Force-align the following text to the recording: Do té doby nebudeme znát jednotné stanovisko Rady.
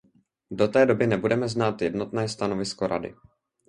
Do 0.51 0.67
té 0.67 0.85
doby 0.85 1.07
nebudeme 1.07 1.47
znát 1.47 1.81
jednotné 1.81 2.29
stanovisko 2.29 2.87
Rady. 2.87 3.13